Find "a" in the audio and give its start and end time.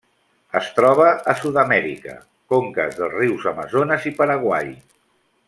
1.33-1.35